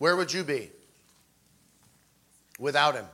[0.00, 0.70] Where would you be
[2.58, 3.04] without him?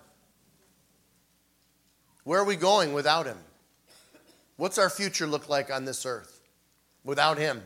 [2.23, 3.39] Where are we going without him?
[4.57, 6.41] What's our future look like on this earth
[7.03, 7.61] without him?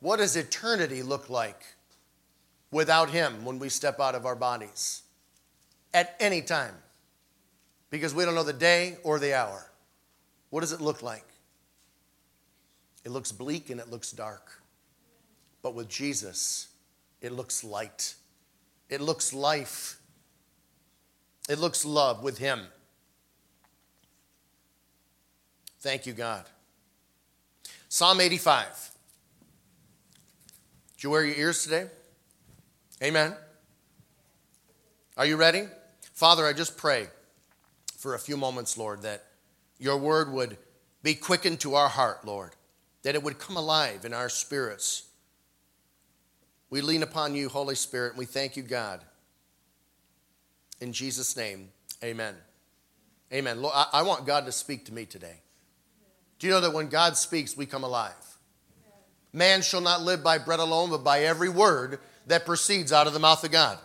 [0.00, 1.74] What does eternity look like
[2.70, 5.04] without him when we step out of our bodies?
[5.94, 6.74] At any time.
[7.88, 9.70] Because we don't know the day or the hour.
[10.50, 11.24] What does it look like?
[13.06, 14.58] It looks bleak and it looks dark.
[15.62, 16.68] But with Jesus,
[17.20, 18.14] it looks light.
[18.88, 19.98] It looks life.
[21.48, 22.60] It looks love with Him.
[25.80, 26.44] Thank you, God.
[27.88, 28.90] Psalm 85.
[30.96, 31.86] Did you wear your ears today?
[33.02, 33.34] Amen.
[35.16, 35.64] Are you ready?
[36.12, 37.06] Father, I just pray
[37.96, 39.24] for a few moments, Lord, that
[39.78, 40.58] your word would
[41.02, 42.52] be quickened to our heart, Lord,
[43.02, 45.07] that it would come alive in our spirits
[46.70, 49.00] we lean upon you, Holy Spirit, and we thank you, God.
[50.80, 51.70] In Jesus' name,
[52.04, 52.34] amen.
[53.32, 53.60] Amen.
[53.60, 55.40] Lord, I, want God to speak to me today.
[56.38, 58.14] Do you know that when God speaks, we come alive?
[59.32, 63.12] Man shall not live by bread alone, but by every word that proceeds out of
[63.12, 63.78] the mouth of God.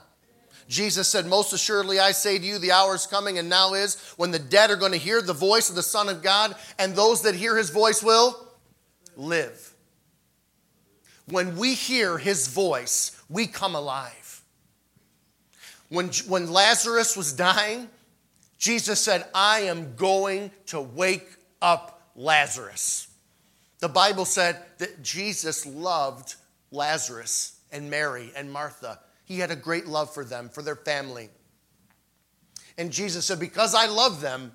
[0.70, 3.96] Jesus said, Most assuredly, I say to you, the hour is coming and now is
[4.16, 6.96] when the dead are going to hear the voice of the Son of God, and
[6.96, 8.48] those that hear his voice will
[9.18, 9.73] live.
[11.28, 14.42] When we hear his voice, we come alive.
[15.90, 17.88] When, when Lazarus was dying,
[18.58, 23.08] Jesus said, I am going to wake up Lazarus.
[23.80, 26.36] The Bible said that Jesus loved
[26.72, 29.00] Lazarus and Mary and Martha.
[29.26, 31.30] He had a great love for them, for their family.
[32.78, 34.54] And Jesus said, Because I love them,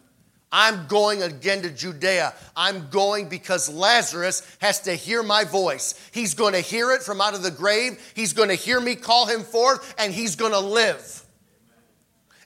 [0.51, 2.33] I'm going again to Judea.
[2.57, 5.95] I'm going because Lazarus has to hear my voice.
[6.13, 8.01] He's going to hear it from out of the grave.
[8.15, 11.27] He's going to hear me call him forth, and he's going to live.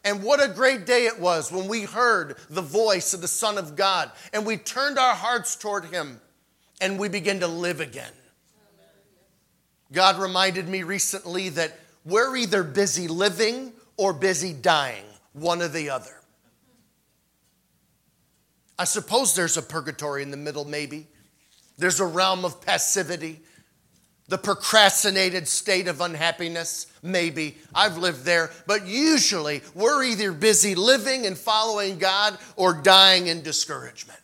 [0.04, 3.56] And what a great day it was when we heard the voice of the Son
[3.56, 6.20] of God and we turned our hearts toward him
[6.80, 8.10] and we began to live again.
[9.92, 15.04] God reminded me recently that we're either busy living or busy dying,
[15.34, 16.21] one or the other.
[18.82, 21.06] I suppose there's a purgatory in the middle, maybe.
[21.78, 23.38] There's a realm of passivity,
[24.26, 27.58] the procrastinated state of unhappiness, maybe.
[27.72, 28.50] I've lived there.
[28.66, 34.18] But usually, we're either busy living and following God or dying in discouragement.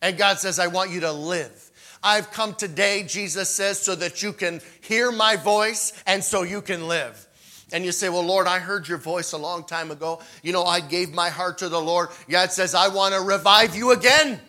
[0.00, 1.70] And God says, I want you to live.
[2.02, 6.62] I've come today, Jesus says, so that you can hear my voice and so you
[6.62, 7.28] can live.
[7.72, 10.20] And you say, Well, Lord, I heard your voice a long time ago.
[10.42, 12.08] You know, I gave my heart to the Lord.
[12.28, 14.40] God says, I want to revive you again.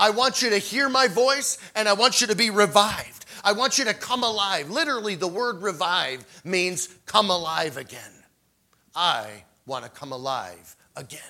[0.00, 3.26] I want you to hear my voice and I want you to be revived.
[3.42, 4.70] I want you to come alive.
[4.70, 8.00] Literally, the word revive means come alive again.
[8.94, 11.20] I want to come alive again.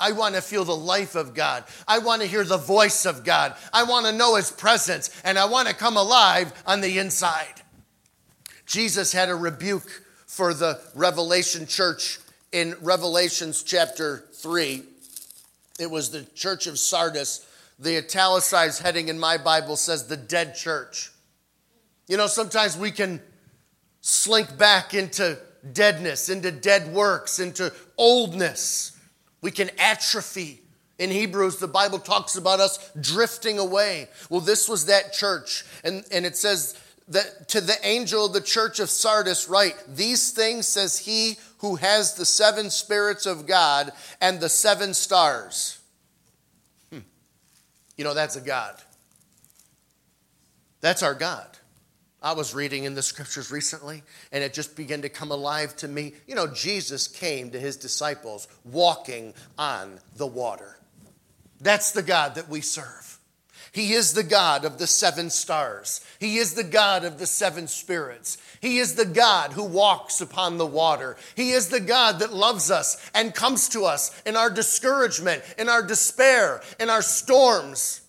[0.00, 1.64] I want to feel the life of God.
[1.86, 3.54] I want to hear the voice of God.
[3.72, 7.62] I want to know His presence and I want to come alive on the inside.
[8.66, 10.03] Jesus had a rebuke
[10.34, 12.18] for the Revelation church
[12.50, 14.82] in Revelations chapter 3.
[15.78, 17.46] It was the church of Sardis.
[17.78, 21.12] The italicized heading in my Bible says the dead church.
[22.08, 23.20] You know, sometimes we can
[24.00, 25.38] slink back into
[25.72, 28.98] deadness, into dead works, into oldness.
[29.40, 30.60] We can atrophy.
[30.98, 34.08] In Hebrews, the Bible talks about us drifting away.
[34.30, 35.64] Well, this was that church.
[35.84, 36.76] And, and it says
[37.08, 41.76] that to the angel of the church of Sardis write, These things says he who
[41.76, 45.78] has the seven spirits of God and the seven stars.
[46.90, 47.00] Hmm.
[47.96, 48.76] You know, that's a God.
[50.80, 51.46] That's our God.
[52.22, 54.02] I was reading in the scriptures recently,
[54.32, 56.14] and it just began to come alive to me.
[56.26, 60.78] You know, Jesus came to his disciples walking on the water.
[61.60, 63.13] That's the God that we serve.
[63.74, 66.00] He is the God of the seven stars.
[66.20, 68.38] He is the God of the seven spirits.
[68.60, 71.16] He is the God who walks upon the water.
[71.34, 75.68] He is the God that loves us and comes to us in our discouragement, in
[75.68, 78.02] our despair, in our storms.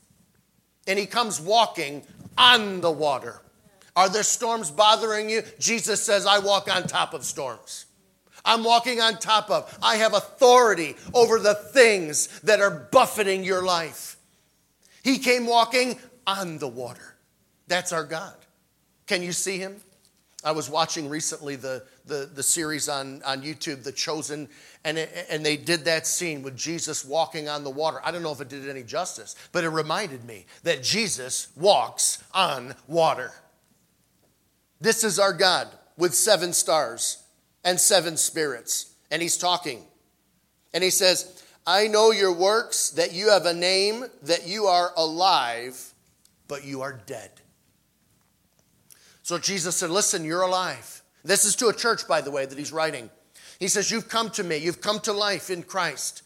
[0.85, 2.03] And He comes walking
[2.37, 3.41] on the water.
[3.95, 5.41] Are there storms bothering you?
[5.57, 7.87] Jesus says, I walk on top of storms.
[8.45, 9.75] I'm walking on top of.
[9.81, 14.14] I have authority over the things that are buffeting your life.
[15.05, 17.15] He came walking on the water.
[17.67, 18.33] That's our God.
[19.05, 19.75] Can you see him?
[20.43, 24.49] I was watching recently the, the, the series on, on YouTube, The Chosen,
[24.83, 27.99] and, it, and they did that scene with Jesus walking on the water.
[28.03, 32.23] I don't know if it did any justice, but it reminded me that Jesus walks
[32.33, 33.31] on water.
[34.81, 35.67] This is our God
[35.97, 37.23] with seven stars
[37.63, 38.91] and seven spirits.
[39.11, 39.83] And he's talking.
[40.73, 44.91] And he says, I know your works, that you have a name, that you are
[44.95, 45.93] alive,
[46.47, 47.31] but you are dead.
[49.23, 51.01] So Jesus said, Listen, you're alive.
[51.23, 53.09] This is to a church, by the way, that he's writing.
[53.59, 56.21] He says, You've come to me, you've come to life in Christ,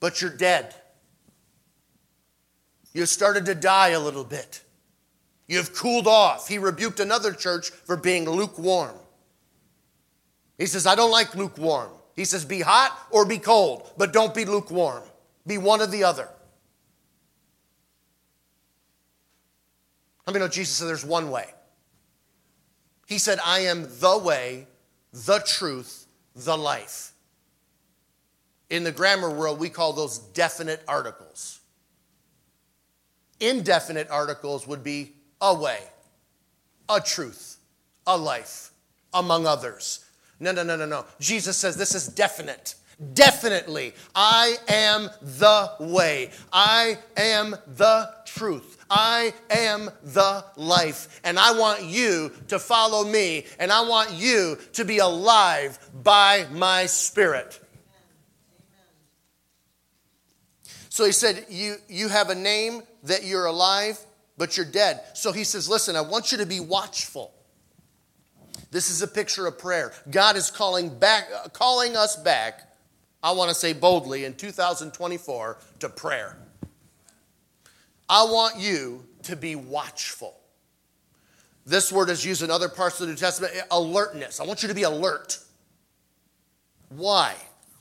[0.00, 0.74] but you're dead.
[2.92, 4.60] You've started to die a little bit.
[5.46, 6.48] You've cooled off.
[6.48, 8.96] He rebuked another church for being lukewarm.
[10.58, 11.90] He says, I don't like lukewarm.
[12.14, 15.02] He says, be hot or be cold, but don't be lukewarm.
[15.46, 16.28] Be one or the other.
[20.26, 21.46] Let me know Jesus said there's one way.
[23.06, 24.66] He said, I am the way,
[25.12, 27.12] the truth, the life.
[28.70, 31.60] In the grammar world, we call those definite articles.
[33.40, 35.80] Indefinite articles would be a way,
[36.88, 37.58] a truth,
[38.06, 38.70] a life,
[39.12, 40.04] among others.
[40.42, 41.04] No, no, no, no, no.
[41.20, 42.74] Jesus says this is definite.
[43.14, 46.30] Definitely, I am the way.
[46.52, 48.76] I am the truth.
[48.90, 51.20] I am the life.
[51.24, 53.46] And I want you to follow me.
[53.58, 57.58] And I want you to be alive by my spirit.
[60.90, 63.98] So he said, you, you have a name that you're alive,
[64.36, 65.00] but you're dead.
[65.14, 67.32] So he says, Listen, I want you to be watchful.
[68.72, 69.92] This is a picture of prayer.
[70.10, 72.72] God is calling back, uh, calling us back,
[73.22, 76.38] I want to say boldly, in 2024 to prayer.
[78.08, 80.34] I want you to be watchful.
[81.66, 84.40] This word is used in other parts of the New Testament eh, alertness.
[84.40, 85.38] I want you to be alert.
[86.88, 87.34] Why?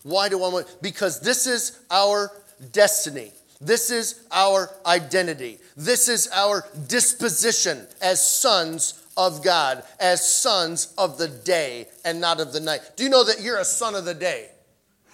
[0.03, 0.77] Why do I want?
[0.81, 2.31] Because this is our
[2.73, 3.31] destiny.
[3.61, 5.59] This is our identity.
[5.77, 12.39] This is our disposition as sons of God as sons of the day and not
[12.39, 12.81] of the night.
[12.95, 14.49] Do you know that you're a son of the day?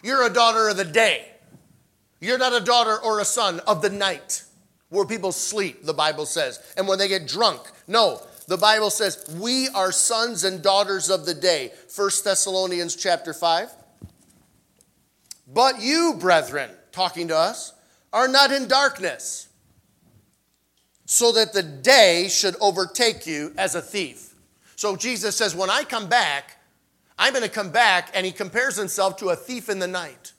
[0.04, 1.28] You're a daughter of the day.
[2.20, 4.44] You're not a daughter or a son of the night
[4.90, 7.62] where people sleep, the Bible says, and when they get drunk.
[7.88, 11.72] No, the Bible says we are sons and daughters of the day.
[11.94, 13.70] 1 Thessalonians chapter 5.
[15.54, 17.74] But you, brethren, talking to us,
[18.14, 19.47] are not in darkness
[21.07, 24.36] so that the day should overtake you as a thief.
[24.75, 26.57] So Jesus says, When I come back,
[27.18, 30.33] I'm going to come back, and he compares himself to a thief in the night.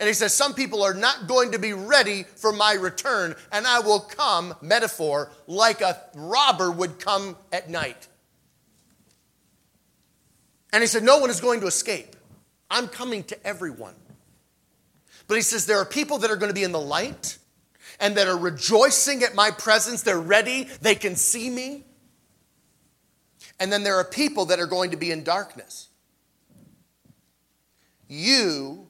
[0.00, 3.66] And he says, Some people are not going to be ready for my return, and
[3.66, 8.08] I will come, metaphor, like a robber would come at night.
[10.72, 12.16] And he said, No one is going to escape.
[12.70, 13.94] I'm coming to everyone.
[15.26, 17.36] But he says, There are people that are going to be in the light,
[18.00, 20.02] and that are rejoicing at my presence.
[20.02, 21.84] They're ready, they can see me.
[23.60, 25.88] And then there are people that are going to be in darkness.
[28.08, 28.88] You,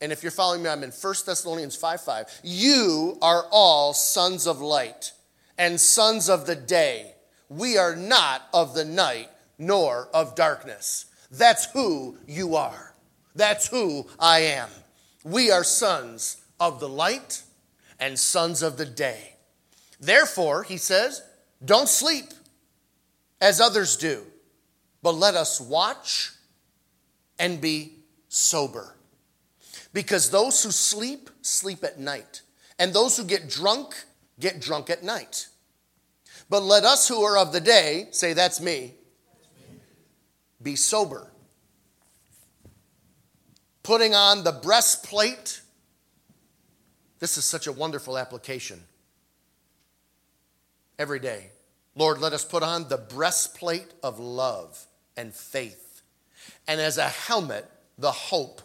[0.00, 2.40] and if you're following me, I'm in 1 Thessalonians 5 5.
[2.42, 5.12] You are all sons of light
[5.58, 7.14] and sons of the day.
[7.48, 11.06] We are not of the night nor of darkness.
[11.30, 12.94] That's who you are.
[13.34, 14.68] That's who I am.
[15.24, 17.42] We are sons of the light
[17.98, 19.36] and sons of the day.
[20.00, 21.22] Therefore, he says,
[21.64, 22.26] don't sleep
[23.40, 24.24] as others do,
[25.02, 26.32] but let us watch
[27.38, 27.94] and be
[28.28, 28.94] sober.
[29.92, 32.42] Because those who sleep, sleep at night,
[32.78, 33.94] and those who get drunk,
[34.40, 35.46] get drunk at night.
[36.50, 38.94] But let us who are of the day, say, That's me,
[40.62, 41.30] be sober.
[43.82, 45.60] Putting on the breastplate
[47.24, 48.78] this is such a wonderful application.
[50.98, 51.52] Every day,
[51.96, 56.02] Lord, let us put on the breastplate of love and faith,
[56.68, 57.64] and as a helmet,
[57.96, 58.60] the hope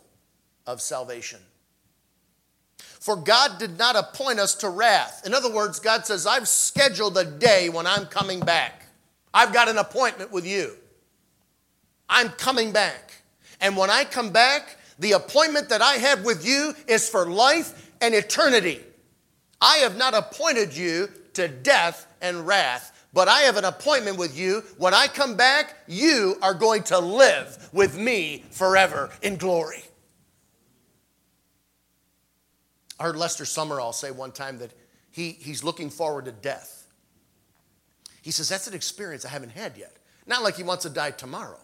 [0.68, 1.40] of salvation.
[3.00, 5.26] For God did not appoint us to wrath.
[5.26, 8.88] In other words, God says, I've scheduled a day when I'm coming back.
[9.34, 10.76] I've got an appointment with you.
[12.10, 13.14] I'm coming back.
[13.62, 17.86] And when I come back, the appointment that I have with you is for life
[18.02, 18.82] and eternity.
[19.62, 24.38] I have not appointed you to death and wrath, but I have an appointment with
[24.38, 24.64] you.
[24.78, 29.84] When I come back, you are going to live with me forever in glory.
[33.00, 34.72] I heard Lester Sumrall say one time that
[35.12, 36.88] he, he's looking forward to death.
[38.22, 39.96] He says, That's an experience I haven't had yet.
[40.28, 41.60] Not like he wants to die tomorrow,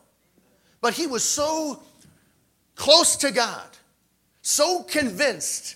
[0.82, 1.84] but he was so
[2.76, 3.68] close to God,
[4.42, 5.76] so convinced,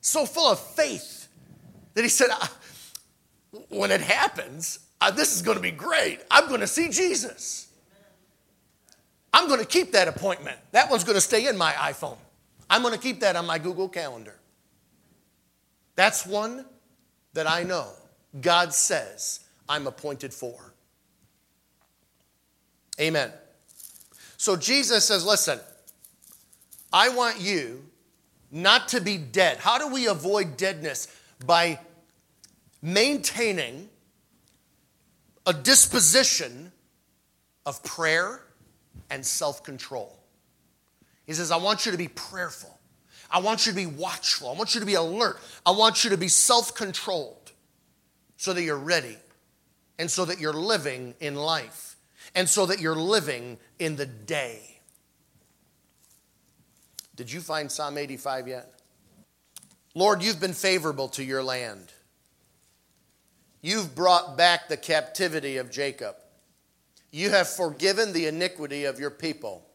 [0.00, 1.28] so full of faith
[1.94, 2.28] that he said,
[3.68, 4.80] When it happens,
[5.14, 6.20] this is going to be great.
[6.30, 7.68] I'm going to see Jesus.
[9.32, 10.58] I'm going to keep that appointment.
[10.72, 12.18] That one's going to stay in my iPhone.
[12.68, 14.38] I'm going to keep that on my Google Calendar.
[15.96, 16.64] That's one
[17.34, 17.88] that I know
[18.40, 20.74] God says I'm appointed for.
[23.00, 23.32] Amen.
[24.36, 25.60] So Jesus says, listen,
[26.92, 27.84] I want you
[28.50, 29.58] not to be dead.
[29.58, 31.08] How do we avoid deadness?
[31.44, 31.78] By
[32.82, 33.88] maintaining
[35.46, 36.72] a disposition
[37.66, 38.42] of prayer
[39.10, 40.16] and self control.
[41.26, 42.76] He says, I want you to be prayerful.
[43.30, 44.50] I want you to be watchful.
[44.50, 45.38] I want you to be alert.
[45.64, 47.52] I want you to be self controlled
[48.36, 49.16] so that you're ready
[49.98, 51.96] and so that you're living in life
[52.34, 54.79] and so that you're living in the day.
[57.20, 58.80] Did you find Psalm 85 yet?
[59.94, 61.92] Lord, you've been favorable to your land.
[63.60, 66.16] You've brought back the captivity of Jacob.
[67.10, 69.68] You have forgiven the iniquity of your people.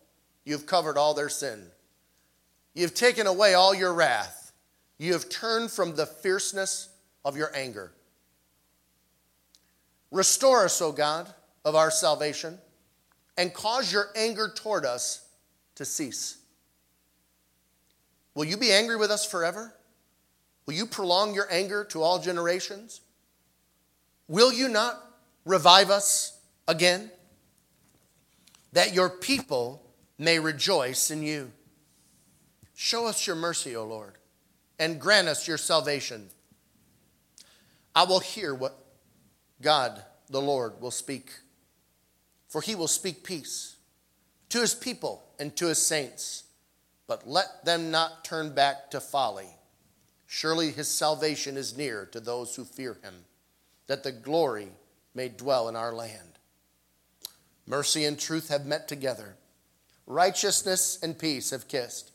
[0.43, 1.67] You've covered all their sin.
[2.73, 4.51] You've taken away all your wrath.
[4.97, 6.89] You have turned from the fierceness
[7.23, 7.91] of your anger.
[10.09, 11.31] Restore us, O God,
[11.63, 12.57] of our salvation,
[13.37, 15.27] and cause your anger toward us
[15.75, 16.39] to cease.
[18.35, 19.73] Will you be angry with us forever?
[20.65, 23.01] Will you prolong your anger to all generations?
[24.27, 25.01] Will you not
[25.45, 26.37] revive us
[26.67, 27.09] again?
[28.73, 29.81] That your people
[30.17, 31.51] may rejoice in you.
[32.73, 34.15] Show us your mercy, O Lord,
[34.77, 36.27] and grant us your salvation.
[37.95, 38.77] I will hear what
[39.61, 41.31] God, the Lord, will speak,
[42.49, 43.77] for he will speak peace
[44.49, 46.43] to his people and to his saints,
[47.07, 49.47] but let them not turn back to folly.
[50.27, 53.13] Surely his salvation is near to those who fear him,
[53.87, 54.69] that the glory
[55.13, 56.39] may dwell in our land.
[57.67, 59.35] Mercy and truth have met together,
[60.07, 62.11] righteousness and peace have kissed.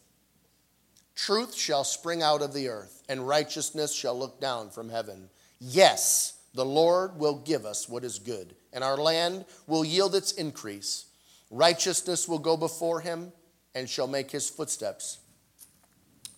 [1.17, 5.29] Truth shall spring out of the earth, and righteousness shall look down from heaven.
[5.59, 10.33] Yes, the Lord will give us what is good, and our land will yield its
[10.33, 11.07] increase.
[11.51, 13.33] Righteousness will go before him,
[13.75, 15.19] and shall make his footsteps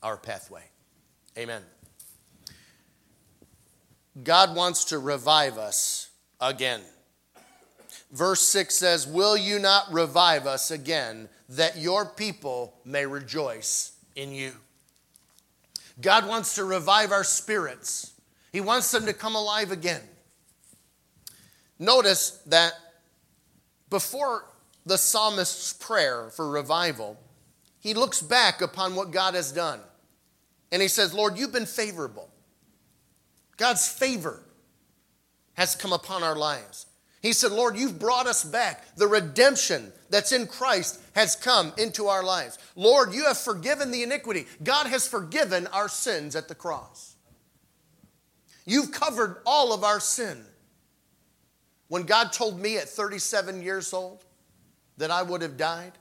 [0.03, 0.65] our pathway.
[1.39, 1.63] Amen.
[4.23, 6.11] God wants to revive us
[6.41, 6.81] again.
[8.11, 14.33] Verse 6 says, Will you not revive us again, that your people may rejoice in
[14.33, 14.53] you?
[16.01, 18.13] God wants to revive our spirits,
[18.53, 20.03] He wants them to come alive again.
[21.79, 22.75] Notice that
[23.89, 24.45] before
[24.85, 27.19] the psalmist's prayer for revival,
[27.79, 29.81] he looks back upon what God has done.
[30.71, 32.31] And he says, Lord, you've been favorable.
[33.57, 34.43] God's favor
[35.55, 36.87] has come upon our lives.
[37.21, 38.97] He said, Lord, you've brought us back.
[38.97, 42.59] The redemption that's in Christ has come into our lives.
[42.75, 44.47] Lord, you have forgiven the iniquity.
[44.65, 47.15] God has forgiven our sins at the cross.
[48.65, 50.45] You've covered all of our sin.
[51.89, 54.25] When God told me at 37 years old
[54.99, 55.93] that I would have died,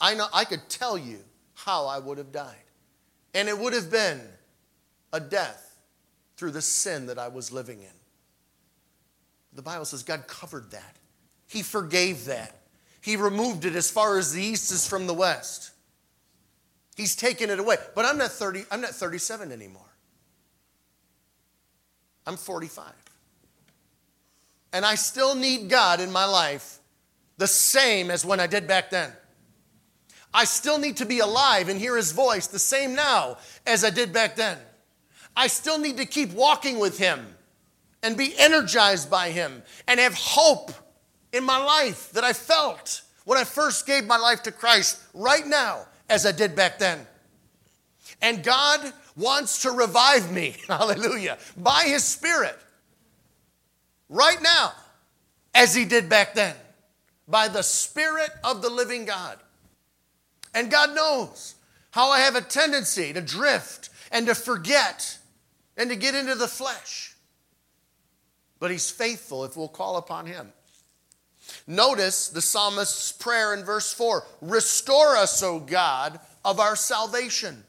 [0.00, 1.18] I know I could tell you
[1.54, 2.56] how I would have died.
[3.34, 4.20] And it would have been
[5.12, 5.78] a death
[6.36, 7.88] through the sin that I was living in.
[9.52, 10.96] The Bible says God covered that.
[11.46, 12.56] He forgave that.
[13.02, 15.72] He removed it as far as the east is from the west.
[16.96, 17.76] He's taken it away.
[17.94, 19.82] But I'm not 30, I'm not 37 anymore.
[22.26, 22.92] I'm 45.
[24.72, 26.79] And I still need God in my life
[27.40, 29.10] the same as when I did back then.
[30.32, 33.90] I still need to be alive and hear his voice the same now as I
[33.90, 34.58] did back then.
[35.34, 37.34] I still need to keep walking with him
[38.02, 40.72] and be energized by Him and have hope
[41.32, 45.46] in my life that I felt when I first gave my life to Christ right
[45.46, 47.06] now as I did back then.
[48.22, 52.58] And God wants to revive me, hallelujah, by his Spirit
[54.08, 54.72] right now,
[55.54, 56.54] as he did back then,
[57.30, 59.38] by the Spirit of the living God.
[60.54, 61.54] And God knows
[61.92, 65.18] how I have a tendency to drift and to forget
[65.76, 67.14] and to get into the flesh.
[68.58, 70.52] But he's faithful if we'll call upon him.
[71.66, 77.64] Notice the psalmist's prayer in verse 4 Restore us, O God, of our salvation.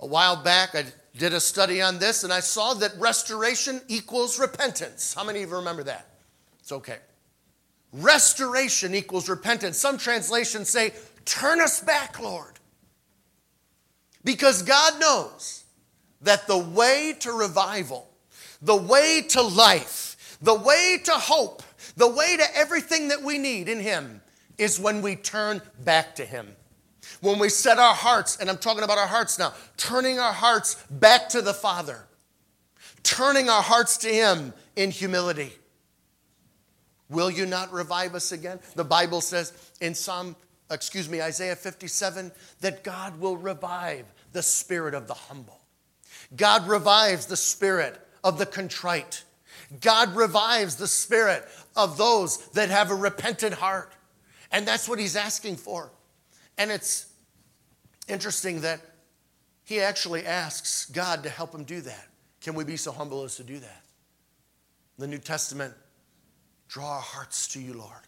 [0.00, 0.84] A while back, I
[1.16, 5.14] did a study on this and I saw that restoration equals repentance.
[5.14, 6.06] How many of you remember that?
[6.60, 6.98] It's okay.
[7.96, 9.78] Restoration equals repentance.
[9.78, 10.92] Some translations say,
[11.24, 12.52] Turn us back, Lord.
[14.22, 15.64] Because God knows
[16.22, 18.08] that the way to revival,
[18.60, 21.62] the way to life, the way to hope,
[21.96, 24.20] the way to everything that we need in Him
[24.58, 26.54] is when we turn back to Him.
[27.20, 30.74] When we set our hearts, and I'm talking about our hearts now, turning our hearts
[30.90, 32.04] back to the Father,
[33.02, 35.52] turning our hearts to Him in humility.
[37.08, 38.58] Will you not revive us again?
[38.74, 40.36] The Bible says in Psalm,
[40.70, 45.60] excuse me, Isaiah 57, that God will revive the spirit of the humble.
[46.34, 49.24] God revives the spirit of the contrite.
[49.80, 51.44] God revives the spirit
[51.76, 53.92] of those that have a repentant heart.
[54.50, 55.90] And that's what he's asking for.
[56.58, 57.06] And it's
[58.08, 58.80] interesting that
[59.64, 62.08] he actually asks God to help him do that.
[62.40, 63.82] Can we be so humble as to do that?
[64.98, 65.74] The New Testament,
[66.68, 68.06] draw our hearts to you, Lord.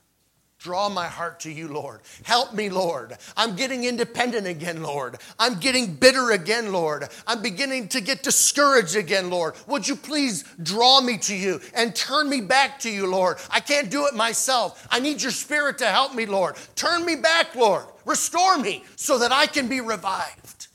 [0.58, 2.00] Draw my heart to you, Lord.
[2.24, 3.16] Help me, Lord.
[3.36, 5.18] I'm getting independent again, Lord.
[5.38, 7.08] I'm getting bitter again, Lord.
[7.28, 9.54] I'm beginning to get discouraged again, Lord.
[9.68, 13.38] Would you please draw me to you and turn me back to you, Lord?
[13.50, 14.84] I can't do it myself.
[14.90, 16.56] I need your spirit to help me, Lord.
[16.74, 17.84] Turn me back, Lord.
[18.04, 20.66] Restore me so that I can be revived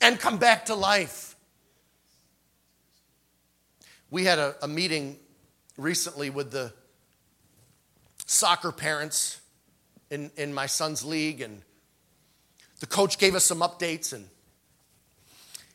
[0.00, 1.34] and come back to life.
[4.12, 5.18] We had a, a meeting
[5.76, 6.72] recently with the
[8.26, 9.40] soccer parents
[10.10, 11.62] in, in my son's league, and
[12.80, 14.12] the coach gave us some updates.
[14.12, 14.26] And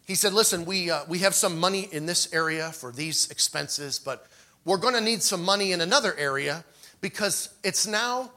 [0.05, 3.99] he said, Listen, we, uh, we have some money in this area for these expenses,
[3.99, 4.27] but
[4.65, 6.63] we're going to need some money in another area
[7.01, 8.31] because it's now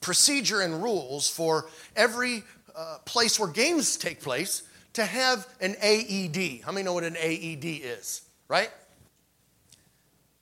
[0.00, 2.44] procedure and rules for every
[2.76, 6.60] uh, place where games take place to have an AED.
[6.64, 8.70] How many know what an AED is, right?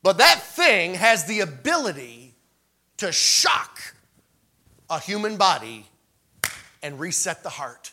[0.03, 2.35] But that thing has the ability
[2.99, 3.79] to shock
[4.91, 5.87] a human body
[6.83, 7.93] and reset the heart.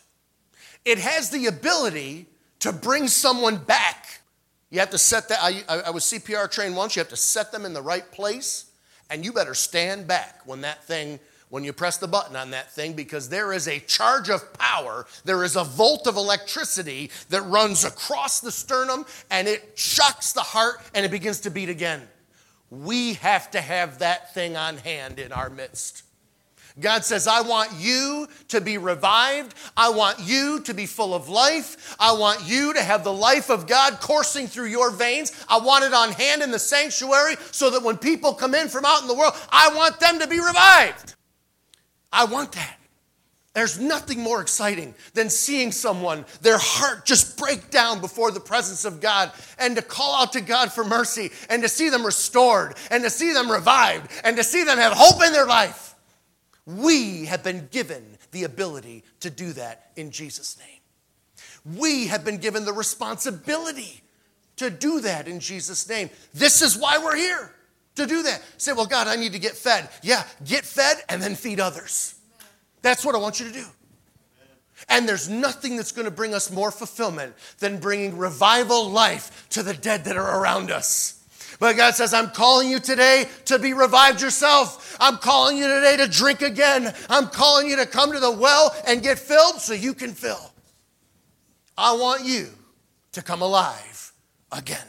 [0.86, 2.26] It has the ability
[2.60, 4.22] to bring someone back.
[4.70, 7.52] You have to set that, I, I, was CPR trained once, you have to set
[7.52, 8.66] them in the right place,
[9.10, 11.20] and you better stand back when that thing,
[11.50, 15.06] when you press the button on that thing, because there is a charge of power,
[15.26, 20.42] there is a volt of electricity that runs across the sternum, and it shocks the
[20.42, 22.08] heart, and it begins to beat again
[22.70, 26.04] we have to have that thing on hand in our midst.
[26.80, 29.54] God says, I want you to be revived.
[29.76, 31.98] I want you to be full of life.
[32.00, 35.34] I want you to have the life of God coursing through your veins.
[35.50, 38.86] I want it on hand in the sanctuary so that when people come in from
[38.86, 41.16] out in the world, I want them to be revived.
[42.12, 42.80] I want that.
[43.54, 48.86] There's nothing more exciting than seeing someone, their heart just break down before the presence
[48.86, 52.76] of God and to call out to God for mercy and to see them restored
[52.92, 55.96] and to see them revived and to see them have hope in their life.
[56.66, 61.78] We have been given the ability to do that in Jesus' name.
[61.78, 64.04] We have been given the responsibility
[64.58, 66.12] to do that in Jesus' name.
[66.34, 67.52] This is why we're here
[68.00, 68.42] to do that.
[68.58, 69.90] Say, well, God, I need to get fed.
[70.02, 72.16] Yeah, get fed and then feed others.
[72.82, 73.66] That's what I want you to do.
[74.88, 79.62] And there's nothing that's going to bring us more fulfillment than bringing revival life to
[79.62, 81.16] the dead that are around us.
[81.60, 84.96] But God says, I'm calling you today to be revived yourself.
[85.00, 86.94] I'm calling you today to drink again.
[87.10, 90.52] I'm calling you to come to the well and get filled so you can fill.
[91.78, 92.48] I want you
[93.12, 94.14] to come alive
[94.52, 94.88] again.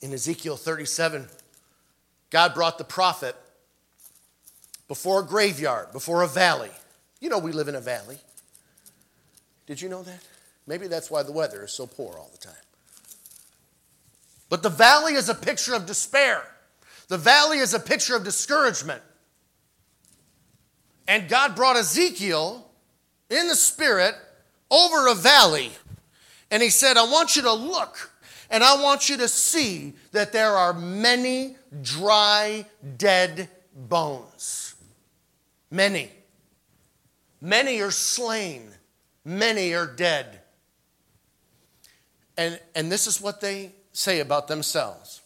[0.00, 1.26] In Ezekiel 37,
[2.30, 3.36] God brought the prophet
[4.86, 6.70] before a graveyard, before a valley.
[7.20, 8.18] You know, we live in a valley.
[9.66, 10.20] Did you know that?
[10.66, 12.54] Maybe that's why the weather is so poor all the time.
[14.48, 16.42] But the valley is a picture of despair,
[17.08, 19.02] the valley is a picture of discouragement.
[21.06, 22.70] And God brought Ezekiel
[23.30, 24.14] in the spirit
[24.70, 25.72] over a valley.
[26.50, 28.10] And he said, I want you to look
[28.50, 32.64] and I want you to see that there are many dry,
[32.96, 34.74] dead bones.
[35.70, 36.10] Many.
[37.40, 38.68] Many are slain,
[39.24, 40.40] many are dead.
[42.36, 45.20] And, and this is what they say about themselves.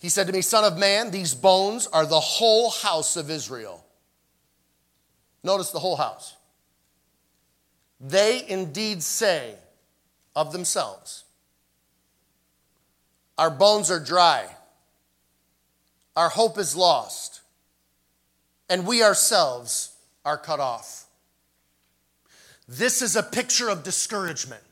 [0.00, 3.84] He said to me, Son of man, these bones are the whole house of Israel.
[5.42, 6.36] Notice the whole house.
[8.00, 9.54] They indeed say
[10.34, 11.24] of themselves,
[13.40, 14.44] Our bones are dry,
[16.14, 17.40] our hope is lost,
[18.68, 19.94] and we ourselves
[20.26, 21.06] are cut off.
[22.68, 24.62] This is a picture of discouragement.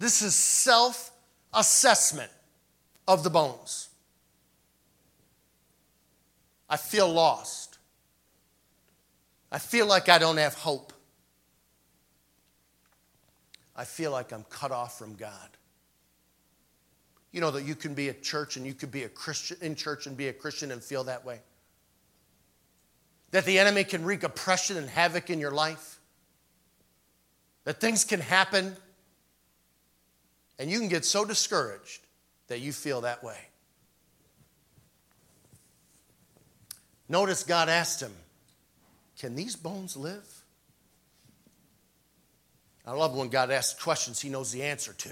[0.00, 1.12] This is self
[1.54, 2.32] assessment
[3.06, 3.88] of the bones.
[6.68, 7.78] I feel lost.
[9.52, 10.92] I feel like I don't have hope.
[13.76, 15.48] I feel like I'm cut off from God.
[17.32, 19.74] You know that you can be a church and you could be a Christian in
[19.74, 21.40] church and be a Christian and feel that way.
[23.30, 25.98] That the enemy can wreak oppression and havoc in your life.
[27.64, 28.76] That things can happen
[30.58, 32.00] and you can get so discouraged
[32.48, 33.38] that you feel that way.
[37.08, 38.12] Notice God asked him,
[39.18, 40.26] Can these bones live?
[42.86, 45.10] I love when God asks questions he knows the answer to.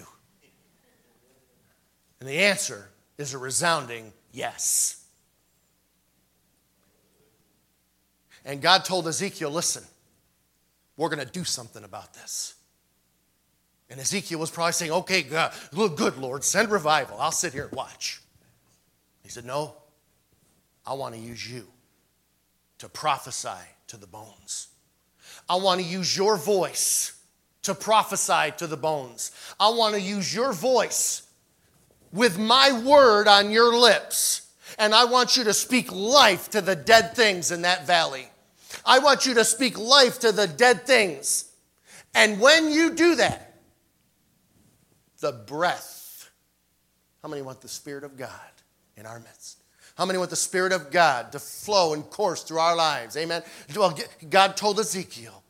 [2.21, 5.03] And the answer is a resounding yes.
[8.45, 9.83] And God told Ezekiel, Listen,
[10.97, 12.55] we're going to do something about this.
[13.89, 17.19] And Ezekiel was probably saying, Okay, God, look good, Lord, send revival.
[17.19, 18.21] I'll sit here and watch.
[19.23, 19.75] He said, No,
[20.87, 21.67] I want to use you
[22.79, 23.49] to prophesy
[23.89, 24.69] to the bones.
[25.49, 27.17] I want to use your voice
[27.63, 29.33] to prophesy to the bones.
[29.59, 31.23] I want to use your voice
[32.13, 34.49] with my word on your lips.
[34.79, 38.29] And I want you to speak life to the dead things in that valley.
[38.85, 41.51] I want you to speak life to the dead things.
[42.15, 43.55] And when you do that,
[45.21, 46.31] the breath.
[47.23, 48.31] How many want the Spirit of God
[48.97, 49.59] in our midst?
[49.97, 53.17] How many want the Spirit of God to flow and course through our lives?
[53.17, 53.43] Amen.
[53.77, 53.99] Well,
[54.31, 55.43] God told Ezekiel,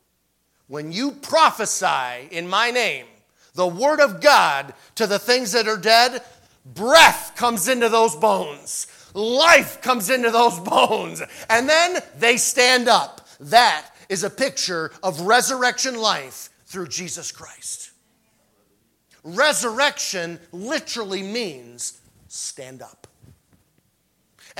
[0.66, 3.07] when you prophesy in my name
[3.55, 6.23] the word of God to the things that are dead,
[6.64, 13.27] breath comes into those bones, life comes into those bones, and then they stand up.
[13.40, 17.90] That is a picture of resurrection life through Jesus Christ.
[19.23, 23.00] Resurrection literally means stand up.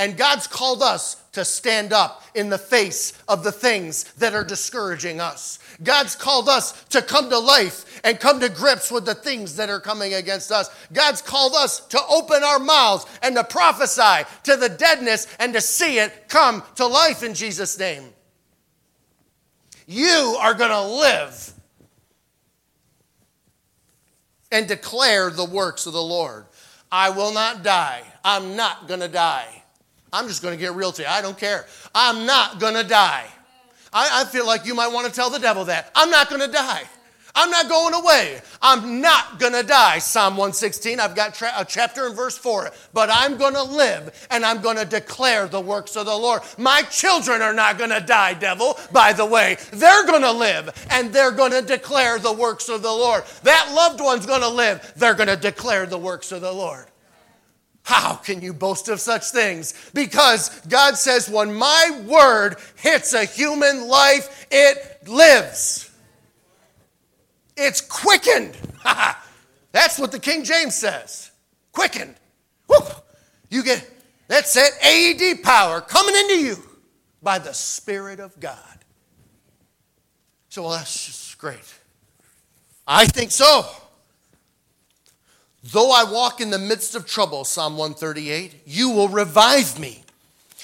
[0.00, 4.42] And God's called us to stand up in the face of the things that are
[4.42, 5.58] discouraging us.
[5.82, 9.68] God's called us to come to life and come to grips with the things that
[9.68, 10.70] are coming against us.
[10.90, 15.60] God's called us to open our mouths and to prophesy to the deadness and to
[15.60, 18.04] see it come to life in Jesus' name.
[19.86, 21.52] You are going to live
[24.50, 26.46] and declare the works of the Lord.
[26.90, 28.00] I will not die.
[28.24, 29.60] I'm not going to die.
[30.12, 31.09] I'm just going to get real to you.
[31.09, 31.66] I don't care.
[31.94, 33.27] I'm not going to die.
[33.92, 35.90] I, I, feel like you might want to tell the devil that.
[35.96, 36.83] I'm not going to die.
[37.35, 38.40] I'm not going away.
[38.61, 39.99] I'm not going to die.
[39.99, 42.73] Psalm 116, I've got tra- a chapter and verse for it.
[42.92, 46.42] But I'm going to live and I'm going to declare the works of the Lord.
[46.59, 49.57] My children are not going to die, devil, by the way.
[49.73, 53.25] They're going to live and they're going to declare the works of the Lord.
[53.44, 54.92] That loved one's going to live.
[54.96, 56.87] They're going to declare the works of the Lord.
[57.90, 59.74] How can you boast of such things?
[59.92, 65.90] Because God says, when my word hits a human life, it lives.
[67.57, 68.57] It's quickened.
[69.72, 71.33] that's what the King James says.
[71.72, 72.14] Quickened.
[72.68, 72.76] Woo.
[73.48, 73.85] You get,
[74.29, 76.59] that's it, AED power coming into you
[77.24, 78.85] by the Spirit of God.
[80.48, 81.74] So, well, that's just great.
[82.87, 83.66] I think so.
[85.62, 90.03] Though I walk in the midst of trouble, Psalm 138, you will revive me.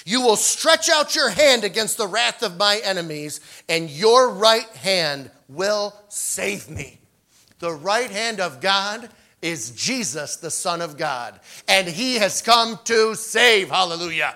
[0.05, 4.67] You will stretch out your hand against the wrath of my enemies, and your right
[4.69, 6.97] hand will save me.
[7.59, 9.09] The right hand of God
[9.41, 13.69] is Jesus, the Son of God, and he has come to save.
[13.69, 14.35] Hallelujah.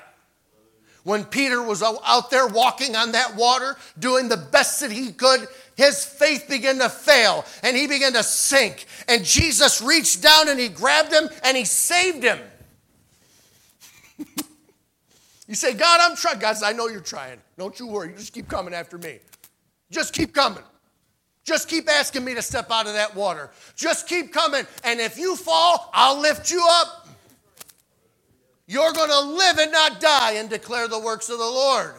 [1.03, 5.47] When Peter was out there walking on that water, doing the best that he could,
[5.75, 8.85] his faith began to fail and he began to sink.
[9.07, 12.39] And Jesus reached down and he grabbed him and he saved him.
[15.47, 16.39] you say, God, I'm trying.
[16.39, 17.39] God says, I know you're trying.
[17.57, 18.13] Don't you worry.
[18.15, 19.19] Just keep coming after me.
[19.89, 20.63] Just keep coming.
[21.43, 23.49] Just keep asking me to step out of that water.
[23.75, 24.65] Just keep coming.
[24.83, 27.07] And if you fall, I'll lift you up.
[28.67, 31.93] You're going to live and not die and declare the works of the Lord.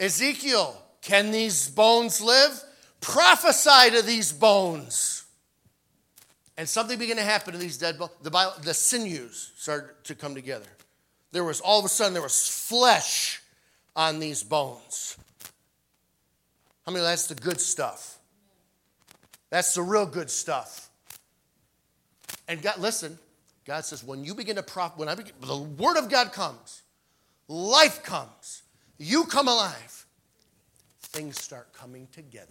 [0.00, 2.62] Ezekiel, can these bones live?
[3.02, 5.24] prophesy to these bones.
[6.56, 8.12] And something began to happen to these dead bones.
[8.22, 10.66] The, the sinews started to come together.
[11.32, 13.42] There was all of a sudden there was flesh
[13.94, 15.18] on these bones.
[16.86, 18.18] How many that's the good stuff?
[19.50, 20.88] That's the real good stuff.
[22.48, 23.18] And God, listen,
[23.64, 26.82] God says, when you begin to prop, when I begin, the word of God comes,
[27.48, 28.61] life comes,
[29.02, 30.06] you come alive,
[31.00, 32.46] things start coming together.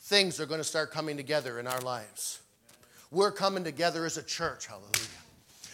[0.00, 2.40] Things are going to start coming together in our lives.
[3.10, 4.92] We're coming together as a church, hallelujah.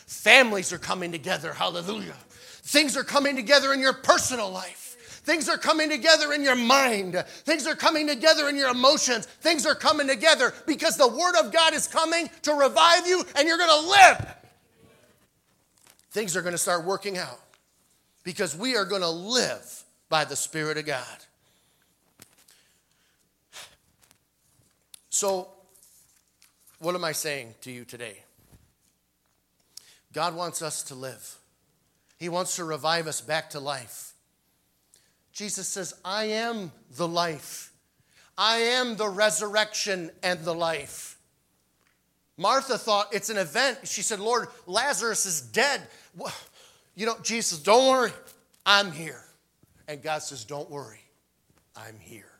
[0.06, 2.16] Families are coming together, hallelujah.
[2.62, 4.96] Things are coming together in your personal life.
[5.24, 7.22] Things are coming together in your mind.
[7.44, 9.26] Things are coming together in your emotions.
[9.26, 13.46] Things are coming together because the Word of God is coming to revive you and
[13.46, 14.34] you're going to live.
[16.10, 17.38] Things are going to start working out
[18.24, 21.06] because we are going to live by the Spirit of God.
[25.10, 25.48] So,
[26.78, 28.18] what am I saying to you today?
[30.12, 31.36] God wants us to live.
[32.18, 34.12] He wants to revive us back to life.
[35.32, 37.72] Jesus says, I am the life.
[38.36, 41.18] I am the resurrection and the life.
[42.36, 43.78] Martha thought it's an event.
[43.84, 45.82] She said, Lord, Lazarus is dead.
[46.94, 48.12] You know, Jesus, don't worry,
[48.66, 49.22] I'm here.
[49.88, 51.00] And God says, Don't worry,
[51.76, 52.30] I'm here.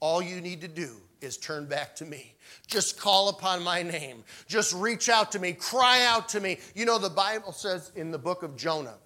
[0.00, 2.34] All you need to do is turn back to me.
[2.66, 4.24] Just call upon my name.
[4.48, 5.52] Just reach out to me.
[5.52, 6.58] Cry out to me.
[6.74, 8.96] You know, the Bible says in the book of Jonah,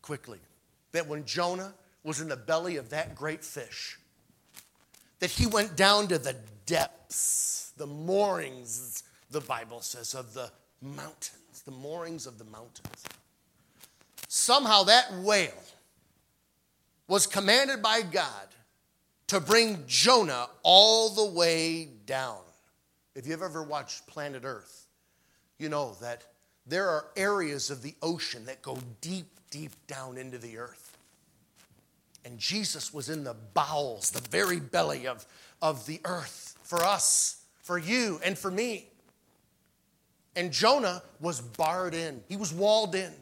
[0.00, 0.38] quickly,
[0.92, 3.98] that when Jonah was in the belly of that great fish,
[5.18, 11.62] that he went down to the depths, the moorings, the Bible says, of the mountains,
[11.64, 13.04] the moorings of the mountains.
[14.36, 15.52] Somehow that whale
[17.06, 18.48] was commanded by God
[19.28, 22.40] to bring Jonah all the way down.
[23.14, 24.88] If you've ever watched Planet Earth,
[25.56, 26.24] you know that
[26.66, 30.98] there are areas of the ocean that go deep, deep down into the earth.
[32.24, 35.24] And Jesus was in the bowels, the very belly of,
[35.62, 38.88] of the earth for us, for you, and for me.
[40.34, 43.12] And Jonah was barred in, he was walled in.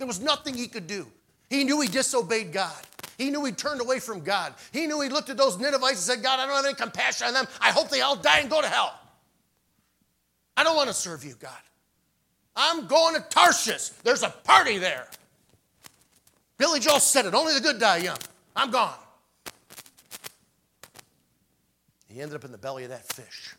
[0.00, 1.06] There was nothing he could do.
[1.50, 2.74] He knew he disobeyed God.
[3.18, 4.54] He knew he turned away from God.
[4.72, 7.26] He knew he looked at those Ninevites and said, God, I don't have any compassion
[7.26, 7.46] on them.
[7.60, 8.98] I hope they all die and go to hell.
[10.56, 11.52] I don't want to serve you, God.
[12.56, 13.90] I'm going to Tarshish.
[14.02, 15.06] There's a party there.
[16.56, 18.18] Billy Joel said it only the good die young.
[18.56, 18.96] I'm gone.
[22.08, 23.54] He ended up in the belly of that fish.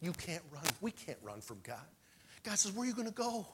[0.00, 0.62] You can't run.
[0.80, 1.82] We can't run from God.
[2.44, 3.48] God says, Where are you going to go?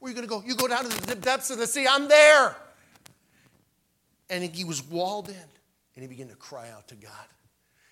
[0.00, 0.42] Where are you going to go?
[0.46, 1.86] You go down to the depths of the sea.
[1.88, 2.56] I'm there.
[4.28, 7.12] And he was walled in and he began to cry out to God.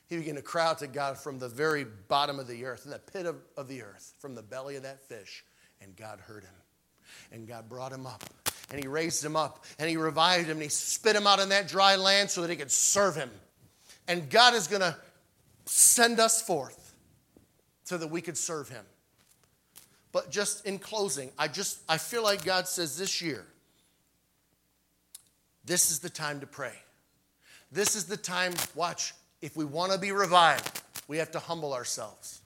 [0.06, 2.90] He began to cry out to God from the very bottom of the earth, in
[2.90, 5.44] the pit of, of the earth, from the belly of that fish.
[5.82, 6.54] And God heard him.
[7.30, 8.24] And God brought him up.
[8.70, 9.64] And he raised him up.
[9.78, 10.52] And he revived him.
[10.52, 13.30] And he spit him out in that dry land so that he could serve him.
[14.06, 14.96] And God is going to
[15.66, 16.94] send us forth
[17.84, 18.84] so that we could serve him.
[20.12, 23.44] But just in closing, I just I feel like God says this year,
[25.64, 26.72] this is the time to pray.
[27.70, 31.74] This is the time, watch, if we want to be revived, we have to humble
[31.74, 32.40] ourselves.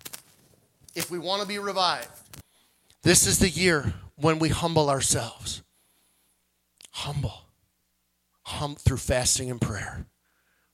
[0.94, 2.10] If we want to be revived,
[3.02, 5.62] this is the year when we humble ourselves.
[6.90, 7.46] Humble.
[8.42, 10.06] Hum through fasting and prayer.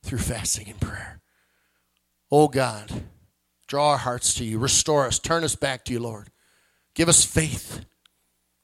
[0.02, 1.20] Through fasting and prayer.
[2.30, 2.90] Oh God,
[3.66, 4.58] draw our hearts to you.
[4.58, 5.18] Restore us.
[5.18, 6.30] Turn us back to you, Lord.
[6.98, 7.86] Give us faith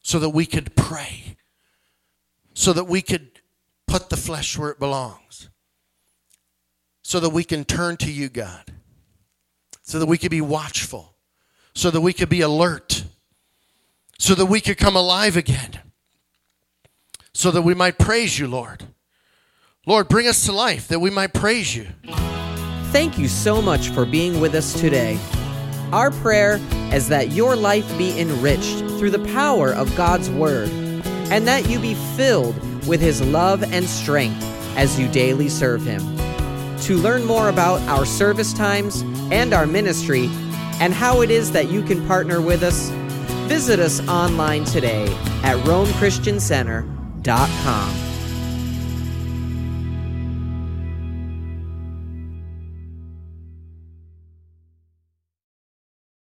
[0.02, 1.36] so that we could pray,
[2.52, 3.40] so that we could
[3.86, 5.48] put the flesh where it belongs
[7.04, 8.72] so that we can turn to you, God,
[9.82, 11.14] so that we could be watchful,
[11.74, 13.04] so that we could be alert,
[14.18, 15.78] so that we could come alive again,
[17.34, 18.84] so that we might praise you, Lord.
[19.86, 21.88] Lord, bring us to life that we might praise you.
[22.90, 25.18] Thank you so much for being with us today.
[25.94, 26.58] Our prayer
[26.92, 30.68] is that your life be enriched through the power of God's Word
[31.30, 32.56] and that you be filled
[32.88, 34.42] with his love and strength
[34.76, 36.00] as you daily serve him.
[36.78, 40.28] To learn more about our service times and our ministry
[40.80, 42.88] and how it is that you can partner with us,
[43.46, 45.06] visit us online today
[45.44, 48.13] at RomeChristianCenter.com.